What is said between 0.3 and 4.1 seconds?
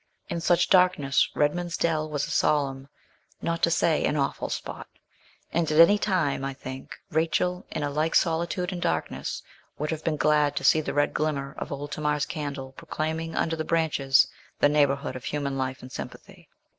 such darkness Redman's dell was a solemn, not to say